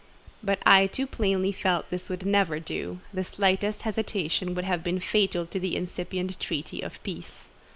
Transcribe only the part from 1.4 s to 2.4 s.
felt this would